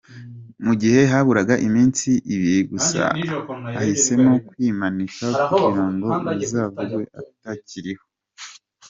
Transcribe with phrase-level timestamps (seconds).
[0.65, 3.01] Mu gihe haburaga iminsi ibiri gusa,
[3.79, 6.07] ahisemo kwimanika kugira ngo
[6.39, 8.05] bizavugwe atakiriho.